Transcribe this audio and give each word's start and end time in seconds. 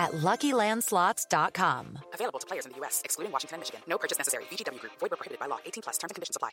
at 0.00 0.12
LuckyLandSlots.com. 0.12 1.98
Available 2.14 2.38
to 2.40 2.46
players 2.46 2.64
in 2.64 2.72
the 2.72 2.78
U.S., 2.78 3.02
excluding 3.04 3.30
Washington 3.32 3.56
and 3.56 3.60
Michigan. 3.60 3.80
No 3.86 3.98
purchase 3.98 4.16
necessary. 4.16 4.44
VGW 4.44 4.80
Group. 4.80 4.92
Void 4.98 5.10
where 5.10 5.18
prohibited 5.20 5.38
by 5.38 5.46
law. 5.46 5.58
18 5.66 5.82
plus. 5.82 5.98
Terms 5.98 6.10
and 6.10 6.14
conditions 6.16 6.36
apply. 6.36 6.50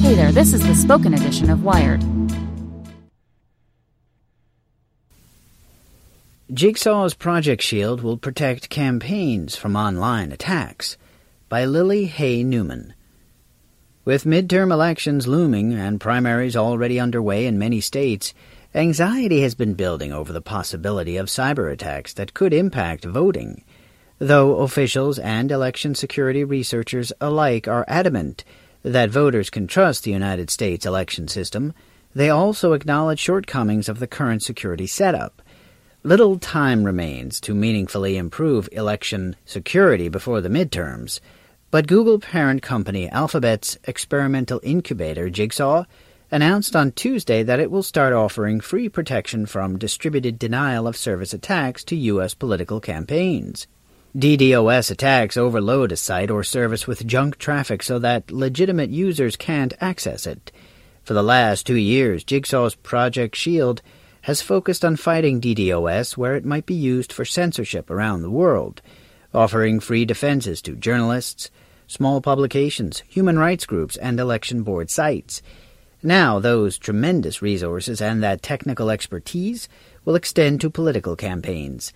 Hey 0.00 0.14
there, 0.14 0.32
this 0.32 0.52
is 0.52 0.66
the 0.66 0.74
spoken 0.74 1.14
edition 1.14 1.50
of 1.50 1.64
Wired. 1.64 2.04
Jigsaw's 6.52 7.14
Project 7.14 7.62
Shield 7.62 8.02
will 8.02 8.18
protect 8.18 8.68
campaigns 8.68 9.56
from 9.56 9.74
online 9.74 10.32
attacks 10.32 10.98
by 11.48 11.64
Lily 11.64 12.04
Hay 12.04 12.44
Newman. 12.44 12.94
With 14.04 14.24
midterm 14.24 14.72
elections 14.72 15.26
looming 15.26 15.72
and 15.72 16.00
primaries 16.00 16.56
already 16.56 17.00
underway 17.00 17.46
in 17.46 17.58
many 17.58 17.80
states, 17.80 18.34
anxiety 18.74 19.42
has 19.42 19.54
been 19.54 19.74
building 19.74 20.12
over 20.12 20.32
the 20.32 20.40
possibility 20.40 21.16
of 21.16 21.26
cyber 21.26 21.70
attacks 21.70 22.12
that 22.14 22.34
could 22.34 22.54
impact 22.54 23.04
voting. 23.04 23.62
Though 24.18 24.58
officials 24.58 25.18
and 25.18 25.50
election 25.50 25.94
security 25.94 26.44
researchers 26.44 27.12
alike 27.20 27.68
are 27.68 27.84
adamant 27.88 28.44
that 28.82 29.10
voters 29.10 29.50
can 29.50 29.66
trust 29.66 30.04
the 30.04 30.10
United 30.10 30.50
States 30.50 30.86
election 30.86 31.28
system, 31.28 31.74
they 32.14 32.30
also 32.30 32.72
acknowledge 32.72 33.18
shortcomings 33.18 33.88
of 33.88 33.98
the 33.98 34.06
current 34.06 34.42
security 34.42 34.86
setup. 34.86 35.42
Little 36.02 36.38
time 36.38 36.84
remains 36.84 37.40
to 37.42 37.54
meaningfully 37.54 38.16
improve 38.16 38.68
election 38.72 39.36
security 39.44 40.08
before 40.08 40.40
the 40.40 40.48
midterms, 40.48 41.20
but 41.70 41.86
Google 41.86 42.18
parent 42.18 42.60
company 42.60 43.08
Alphabet's 43.08 43.78
experimental 43.84 44.60
incubator 44.62 45.30
Jigsaw 45.30 45.84
announced 46.32 46.74
on 46.74 46.90
Tuesday 46.90 47.42
that 47.42 47.60
it 47.60 47.70
will 47.70 47.82
start 47.82 48.14
offering 48.14 48.58
free 48.58 48.88
protection 48.88 49.44
from 49.44 49.78
distributed 49.78 50.38
denial 50.38 50.88
of 50.88 50.96
service 50.96 51.34
attacks 51.34 51.84
to 51.84 51.94
U.S. 51.94 52.32
political 52.32 52.80
campaigns. 52.80 53.66
DDoS 54.16 54.90
attacks 54.90 55.36
overload 55.36 55.92
a 55.92 55.96
site 55.96 56.30
or 56.30 56.42
service 56.42 56.86
with 56.86 57.06
junk 57.06 57.36
traffic 57.36 57.82
so 57.82 57.98
that 57.98 58.30
legitimate 58.30 58.88
users 58.88 59.36
can't 59.36 59.74
access 59.78 60.26
it. 60.26 60.50
For 61.02 61.12
the 61.12 61.22
last 61.22 61.66
two 61.66 61.76
years, 61.76 62.24
Jigsaw's 62.24 62.76
Project 62.76 63.36
Shield 63.36 63.82
has 64.22 64.40
focused 64.40 64.86
on 64.86 64.96
fighting 64.96 65.38
DDoS 65.38 66.16
where 66.16 66.34
it 66.34 66.46
might 66.46 66.64
be 66.64 66.74
used 66.74 67.12
for 67.12 67.26
censorship 67.26 67.90
around 67.90 68.22
the 68.22 68.30
world, 68.30 68.80
offering 69.34 69.80
free 69.80 70.06
defenses 70.06 70.62
to 70.62 70.76
journalists, 70.76 71.50
small 71.86 72.22
publications, 72.22 73.02
human 73.06 73.38
rights 73.38 73.66
groups, 73.66 73.98
and 73.98 74.18
election 74.18 74.62
board 74.62 74.88
sites. 74.88 75.42
Now, 76.02 76.40
those 76.40 76.78
tremendous 76.78 77.40
resources 77.40 78.00
and 78.00 78.22
that 78.22 78.42
technical 78.42 78.90
expertise 78.90 79.68
will 80.04 80.16
extend 80.16 80.60
to 80.60 80.70
political 80.70 81.14
campaigns. 81.14 81.92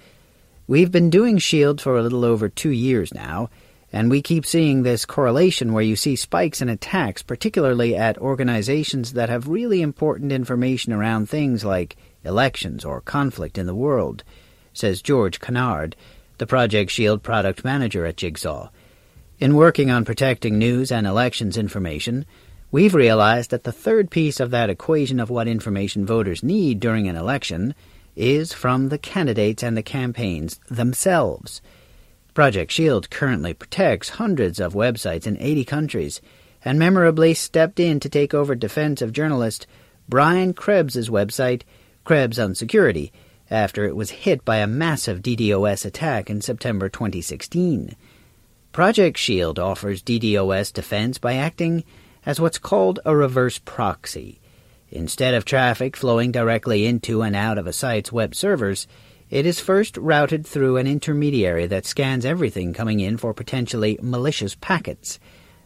We've 0.68 0.92
been 0.92 1.10
doing 1.10 1.38
SHIELD 1.38 1.80
for 1.80 1.96
a 1.96 2.02
little 2.02 2.24
over 2.24 2.48
two 2.48 2.70
years 2.70 3.12
now, 3.12 3.50
and 3.92 4.08
we 4.08 4.22
keep 4.22 4.46
seeing 4.46 4.82
this 4.82 5.04
correlation 5.04 5.72
where 5.72 5.82
you 5.82 5.96
see 5.96 6.14
spikes 6.14 6.62
in 6.62 6.68
attacks, 6.68 7.22
particularly 7.22 7.96
at 7.96 8.18
organizations 8.18 9.14
that 9.14 9.28
have 9.28 9.48
really 9.48 9.82
important 9.82 10.30
information 10.30 10.92
around 10.92 11.28
things 11.28 11.64
like 11.64 11.96
elections, 12.24 12.84
or 12.84 13.00
conflict 13.00 13.58
in 13.58 13.66
the 13.66 13.74
world, 13.74 14.22
says 14.72 15.02
George 15.02 15.40
Conard, 15.40 15.94
the 16.38 16.46
Project 16.46 16.92
Shield 16.92 17.22
product 17.24 17.64
manager 17.64 18.06
at 18.06 18.16
Jigsaw. 18.16 18.68
In 19.38 19.54
working 19.54 19.90
on 19.90 20.04
protecting 20.04 20.58
news 20.58 20.92
and 20.92 21.06
elections 21.06 21.56
information, 21.56 22.24
we've 22.70 22.94
realized 22.94 23.50
that 23.50 23.64
the 23.64 23.72
third 23.72 24.10
piece 24.10 24.40
of 24.40 24.50
that 24.50 24.70
equation 24.70 25.20
of 25.20 25.30
what 25.30 25.48
information 25.48 26.04
voters 26.06 26.42
need 26.42 26.80
during 26.80 27.08
an 27.08 27.16
election 27.16 27.74
is 28.14 28.52
from 28.52 28.88
the 28.88 28.98
candidates 28.98 29.62
and 29.62 29.76
the 29.76 29.82
campaigns 29.82 30.58
themselves. 30.68 31.60
Project 32.34 32.70
Shield 32.72 33.10
currently 33.10 33.54
protects 33.54 34.10
hundreds 34.10 34.60
of 34.60 34.74
websites 34.74 35.26
in 35.26 35.40
80 35.40 35.64
countries 35.64 36.20
and 36.64 36.78
memorably 36.78 37.32
stepped 37.32 37.78
in 37.78 38.00
to 38.00 38.08
take 38.08 38.34
over 38.34 38.54
defense 38.54 39.00
of 39.00 39.12
journalist 39.12 39.66
Brian 40.08 40.52
Krebs's 40.52 41.08
website 41.08 41.62
Krebs 42.04 42.38
on 42.38 42.54
security 42.54 43.12
after 43.50 43.84
it 43.84 43.96
was 43.96 44.10
hit 44.10 44.44
by 44.44 44.56
a 44.56 44.66
massive 44.66 45.22
DDoS 45.22 45.84
attack 45.84 46.28
in 46.28 46.40
September 46.40 46.88
2016. 46.88 47.94
Project 48.72 49.16
Shield 49.16 49.58
offers 49.58 50.02
DDoS 50.02 50.72
defense 50.72 51.18
by 51.18 51.34
acting 51.34 51.84
as 52.26 52.38
what's 52.38 52.58
called 52.58 53.00
a 53.06 53.16
reverse 53.16 53.58
proxy. 53.58 54.40
Instead 54.90 55.32
of 55.32 55.46
traffic 55.46 55.96
flowing 55.96 56.32
directly 56.32 56.84
into 56.84 57.22
and 57.22 57.34
out 57.34 57.56
of 57.56 57.66
a 57.66 57.72
site's 57.72 58.12
web 58.12 58.34
servers, 58.34 58.86
it 59.30 59.46
is 59.46 59.58
first 59.58 59.96
routed 59.96 60.46
through 60.46 60.76
an 60.76 60.86
intermediary 60.86 61.66
that 61.66 61.86
scans 61.86 62.26
everything 62.26 62.74
coming 62.74 63.00
in 63.00 63.16
for 63.16 63.32
potentially 63.32 63.98
malicious 64.02 64.54
packets. 64.60 65.18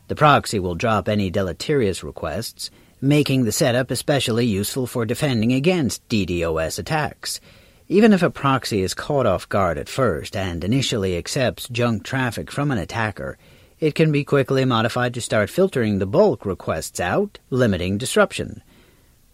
The 0.07 0.15
proxy 0.15 0.61
will 0.61 0.77
drop 0.77 1.09
any 1.09 1.31
deleterious 1.31 2.05
requests 2.05 2.71
making 3.03 3.45
the 3.45 3.53
setup 3.53 3.91
especially 3.91 4.45
useful 4.45 4.87
for 4.87 5.07
defending 5.07 5.53
against 5.53 6.07
DDoS 6.09 6.79
attacks. 6.79 7.41
Even 7.89 8.13
if 8.13 8.23
a 8.23 8.31
proxy 8.31 8.83
is 8.83 8.95
caught 8.95 9.27
off 9.27 9.49
guard 9.49 9.79
at 9.79 9.89
first 9.89 10.37
and 10.37 10.63
initially 10.63 11.17
accepts 11.17 11.69
junk 11.69 12.05
traffic 12.05 12.51
from 12.51 12.71
an 12.71 12.79
attacker, 12.79 13.39
it 13.81 13.95
can 13.95 14.13
be 14.13 14.25
quickly 14.25 14.65
modified 14.65 15.15
to 15.15 15.21
start 15.21 15.51
filtering 15.51 15.99
the 15.99 16.07
bulk 16.07 16.47
requests 16.47 17.01
out, 17.01 17.39
limiting 17.51 17.99
disruption. 17.99 18.63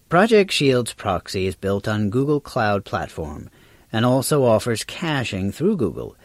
Project 0.08 0.52
Shield's 0.52 0.94
proxy 0.94 1.46
is 1.46 1.56
built 1.56 1.86
on 1.88 2.10
Google 2.10 2.40
Cloud 2.40 2.84
Platform 2.84 3.50
and 3.92 4.06
also 4.06 4.44
offers 4.44 4.84
caching 4.84 5.52
through 5.52 5.76
Google, 5.76 6.16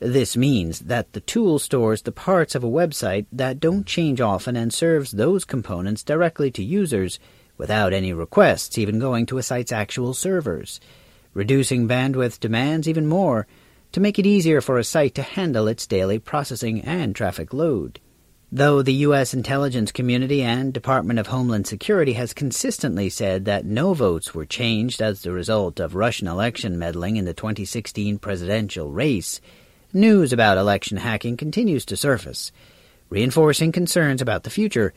this 0.00 0.34
means 0.34 0.80
that 0.80 1.12
the 1.12 1.20
tool 1.20 1.58
stores 1.58 2.00
the 2.00 2.10
parts 2.10 2.54
of 2.54 2.64
a 2.64 2.70
website 2.70 3.26
that 3.30 3.60
don't 3.60 3.86
change 3.86 4.18
often 4.18 4.56
and 4.56 4.72
serves 4.72 5.10
those 5.10 5.44
components 5.44 6.02
directly 6.02 6.50
to 6.52 6.64
users 6.64 7.18
without 7.58 7.92
any 7.92 8.14
requests 8.14 8.78
even 8.78 8.98
going 8.98 9.26
to 9.26 9.36
a 9.36 9.42
site's 9.42 9.72
actual 9.72 10.14
servers, 10.14 10.80
reducing 11.34 11.86
bandwidth 11.86 12.40
demands 12.40 12.88
even 12.88 13.06
more 13.06 13.46
to 13.92 14.00
make 14.00 14.18
it 14.18 14.26
easier 14.26 14.60
for 14.60 14.78
a 14.78 14.84
site 14.84 15.14
to 15.16 15.22
handle 15.22 15.68
its 15.68 15.86
daily 15.86 16.18
processing 16.18 16.80
and 16.82 17.14
traffic 17.14 17.52
load. 17.52 18.00
Though 18.52 18.82
the 18.82 18.94
U.S. 19.06 19.32
intelligence 19.32 19.92
community 19.92 20.42
and 20.42 20.72
Department 20.72 21.20
of 21.20 21.28
Homeland 21.28 21.68
Security 21.68 22.14
has 22.14 22.34
consistently 22.34 23.08
said 23.08 23.44
that 23.44 23.64
no 23.64 23.94
votes 23.94 24.34
were 24.34 24.44
changed 24.44 25.00
as 25.00 25.22
the 25.22 25.30
result 25.30 25.78
of 25.78 25.94
Russian 25.94 26.26
election 26.26 26.76
meddling 26.76 27.16
in 27.16 27.26
the 27.26 27.34
2016 27.34 28.18
presidential 28.18 28.90
race, 28.90 29.40
news 29.92 30.32
about 30.32 30.58
election 30.58 30.96
hacking 30.96 31.36
continues 31.36 31.84
to 31.86 31.96
surface, 31.96 32.50
reinforcing 33.08 33.70
concerns 33.70 34.20
about 34.20 34.42
the 34.42 34.50
future. 34.50 34.92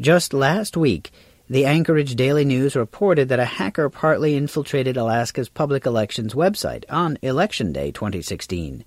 Just 0.00 0.34
last 0.34 0.76
week, 0.76 1.12
the 1.50 1.66
Anchorage 1.66 2.14
Daily 2.14 2.44
News 2.44 2.76
reported 2.76 3.28
that 3.28 3.40
a 3.40 3.44
hacker 3.44 3.90
partly 3.90 4.36
infiltrated 4.36 4.96
Alaska's 4.96 5.48
public 5.48 5.84
elections 5.84 6.32
website 6.32 6.84
on 6.88 7.18
Election 7.22 7.72
Day 7.72 7.90
2016. 7.90 8.84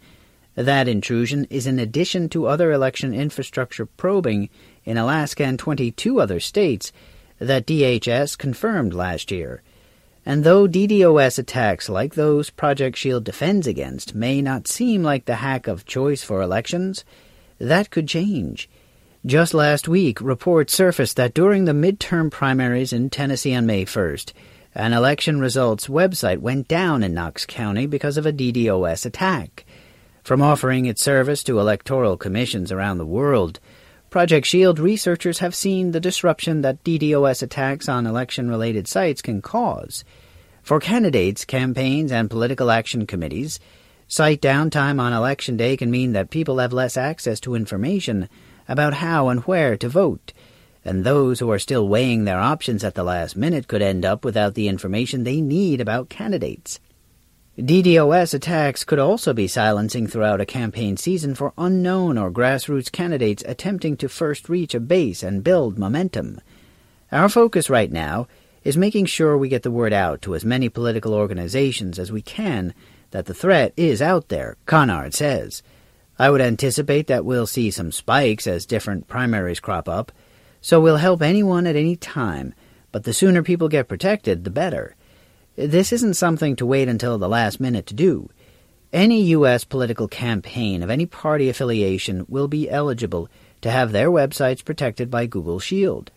That 0.56 0.88
intrusion 0.88 1.46
is 1.50 1.68
in 1.68 1.78
addition 1.78 2.30
to 2.30 2.48
other 2.48 2.72
election 2.72 3.14
infrastructure 3.14 3.86
probing 3.86 4.50
in 4.86 4.98
Alaska 4.98 5.44
and 5.44 5.60
22 5.60 6.22
other 6.22 6.40
states 6.40 6.94
that 7.38 7.68
DHS 7.68 8.38
confirmed 8.38 8.94
last 8.94 9.30
year. 9.30 9.62
And 10.26 10.46
though 10.46 10.66
DDoS 10.66 11.38
attacks 11.38 11.90
like 11.90 12.14
those 12.14 12.50
Project 12.50 12.96
Shield 12.96 13.26
defends 13.26 13.68
against 13.68 14.16
may 14.16 14.42
not 14.42 14.70
seem 14.70 15.04
like 15.04 15.26
the 15.26 15.36
hack 15.36 15.68
of 15.68 15.84
choice 15.84 16.24
for 16.24 16.42
elections, 16.42 17.04
that 17.60 17.90
could 17.90 18.08
change. 18.08 18.70
Just 19.26 19.54
last 19.54 19.88
week, 19.88 20.20
reports 20.20 20.74
surfaced 20.74 21.16
that 21.16 21.34
during 21.34 21.64
the 21.64 21.72
midterm 21.72 22.30
primaries 22.30 22.92
in 22.92 23.10
Tennessee 23.10 23.56
on 23.56 23.66
May 23.66 23.86
1st, 23.86 24.34
an 24.76 24.92
election 24.92 25.40
results 25.40 25.88
website 25.88 26.40
went 26.40 26.68
down 26.68 27.04
in 27.04 27.14
Knox 27.14 27.46
County 27.46 27.86
because 27.86 28.18
of 28.18 28.26
a 28.26 28.34
DDoS 28.34 29.06
attack. 29.06 29.64
From 30.24 30.42
offering 30.42 30.88
its 30.88 31.02
service 31.02 31.42
to 31.46 31.58
electoral 31.58 32.18
commissions 32.18 32.70
around 32.70 32.98
the 32.98 33.06
world, 33.06 33.62
Project 34.10 34.46
Shield 34.46 34.78
researchers 34.78 35.40
have 35.40 35.56
seen 35.56 35.92
the 35.92 36.02
disruption 36.02 36.60
that 36.60 36.84
DDoS 36.84 37.42
attacks 37.42 37.88
on 37.88 38.06
election 38.06 38.50
related 38.50 38.90
sites 38.90 39.22
can 39.22 39.42
cause. 39.42 40.04
For 40.64 40.82
candidates, 40.82 41.46
campaigns, 41.46 42.12
and 42.12 42.30
political 42.30 42.70
action 42.70 43.08
committees, 43.08 43.62
site 44.06 44.42
downtime 44.42 45.00
on 45.00 45.14
election 45.14 45.56
day 45.56 45.78
can 45.78 45.90
mean 45.90 46.12
that 46.12 46.30
people 46.30 46.58
have 46.58 46.74
less 46.74 46.98
access 46.98 47.40
to 47.40 47.56
information 47.56 48.28
about 48.68 48.96
how 48.96 49.30
and 49.30 49.42
where 49.42 49.78
to 49.78 49.90
vote, 49.90 50.34
and 50.86 51.04
those 51.04 51.40
who 51.40 51.52
are 51.52 51.60
still 51.60 51.88
weighing 51.88 52.26
their 52.26 52.40
options 52.40 52.84
at 52.84 52.96
the 52.96 53.04
last 53.04 53.36
minute 53.36 53.68
could 53.68 53.82
end 53.82 54.04
up 54.06 54.26
without 54.26 54.54
the 54.56 54.68
information 54.68 55.24
they 55.24 55.42
need 55.42 55.80
about 55.80 56.10
candidates. 56.10 56.80
DDoS 57.58 58.34
attacks 58.34 58.84
could 58.84 58.98
also 58.98 59.32
be 59.32 59.48
silencing 59.48 60.08
throughout 60.08 60.42
a 60.42 60.46
campaign 60.46 60.98
season 60.98 61.36
for 61.36 61.54
unknown 61.56 62.18
or 62.18 62.32
grassroots 62.32 62.92
candidates 62.92 63.44
attempting 63.46 63.96
to 63.98 64.10
first 64.10 64.50
reach 64.50 64.74
a 64.74 64.80
base 64.80 65.22
and 65.22 65.44
build 65.44 65.78
momentum. 65.78 66.42
Our 67.12 67.30
focus 67.30 67.70
right 67.70 67.92
now 67.92 68.28
is 68.64 68.76
making 68.76 69.06
sure 69.06 69.38
we 69.38 69.50
get 69.50 69.62
the 69.62 69.70
word 69.70 69.94
out 69.94 70.24
to 70.24 70.34
as 70.34 70.44
many 70.44 70.68
political 70.68 71.14
organizations 71.14 72.00
as 72.00 72.12
we 72.12 72.24
can 72.24 72.74
that 73.12 73.28
the 73.28 73.34
threat 73.36 73.72
is 73.78 74.02
out 74.02 74.30
there, 74.30 74.58
Conard 74.66 75.14
says. 75.14 75.62
I 76.20 76.30
would 76.30 76.42
anticipate 76.42 77.08
that 77.08 77.26
we'll 77.26 77.48
see 77.48 77.72
some 77.72 77.92
spikes 77.92 78.46
as 78.46 78.66
different 78.66 79.08
primaries 79.08 79.60
crop 79.60 79.90
up, 79.90 80.12
so 80.62 80.80
we'll 80.80 80.98
help 80.98 81.22
anyone 81.22 81.66
at 81.66 81.76
any 81.76 81.96
time, 81.96 82.54
but 82.92 83.04
the 83.04 83.14
sooner 83.14 83.42
people 83.42 83.68
get 83.68 83.88
protected, 83.88 84.44
the 84.44 84.50
better. 84.50 84.96
This 85.56 85.92
isn't 85.92 86.16
something 86.16 86.56
to 86.56 86.66
wait 86.66 86.88
until 86.88 87.18
the 87.18 87.30
last 87.30 87.60
minute 87.60 87.86
to 87.88 87.94
do. 87.94 88.30
Any 88.92 89.24
U.S. 89.24 89.64
political 89.64 90.08
campaign 90.08 90.84
of 90.84 90.90
any 90.90 91.08
party 91.08 91.50
affiliation 91.50 92.26
will 92.30 92.48
be 92.48 92.70
eligible 92.70 93.28
to 93.62 93.72
have 93.72 93.92
their 93.92 94.10
websites 94.10 94.64
protected 94.64 95.10
by 95.10 95.26
Google 95.26 95.60
Shield. 95.60 96.12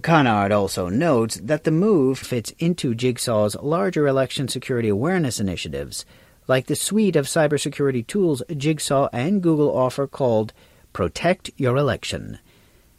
Conard 0.00 0.50
also 0.50 0.88
notes 0.88 1.36
that 1.42 1.64
the 1.64 1.70
move 1.70 2.18
fits 2.18 2.52
into 2.58 2.94
Jigsaw's 2.94 3.56
larger 3.56 4.06
election 4.06 4.48
security 4.48 4.88
awareness 4.88 5.40
initiatives, 5.40 6.04
like 6.48 6.66
the 6.66 6.76
suite 6.76 7.16
of 7.16 7.26
cybersecurity 7.26 8.06
tools 8.06 8.42
Jigsaw 8.56 9.08
and 9.12 9.42
Google 9.42 9.76
offer 9.76 10.06
called 10.06 10.52
Protect 10.92 11.50
Your 11.56 11.76
Election. 11.76 12.38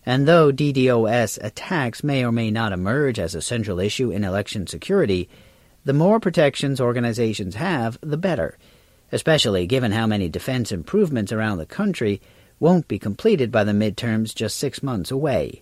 And 0.06 0.28
though 0.28 0.52
DDoS 0.52 1.44
attacks 1.44 2.04
may 2.04 2.24
or 2.24 2.32
may 2.32 2.50
not 2.52 2.72
emerge 2.72 3.20
as 3.20 3.36
a 3.36 3.42
central 3.42 3.80
issue 3.80 4.12
in 4.12 4.24
election 4.24 4.68
security, 4.68 5.30
the 5.84 5.94
more 5.94 6.20
protections 6.20 6.82
organizations 6.82 7.56
have, 7.56 7.98
the 8.02 8.18
better, 8.18 8.58
especially 9.12 9.68
given 9.68 9.92
how 9.92 10.08
many 10.08 10.30
defense 10.30 10.72
improvements 10.72 11.32
around 11.32 11.58
the 11.58 11.66
country 11.66 12.22
won't 12.60 12.88
be 12.88 13.00
completed 13.00 13.52
by 13.52 13.64
the 13.64 13.72
midterms 13.72 14.34
just 14.34 14.58
six 14.58 14.82
months 14.82 15.12
away. 15.12 15.62